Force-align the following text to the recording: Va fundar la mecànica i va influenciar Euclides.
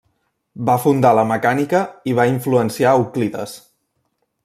Va 0.69 0.77
fundar 0.85 1.11
la 1.19 1.25
mecànica 1.33 1.83
i 2.13 2.17
va 2.21 2.27
influenciar 2.33 2.97
Euclides. 3.03 3.59